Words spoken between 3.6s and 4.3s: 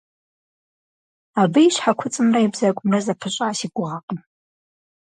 гугъэкъым.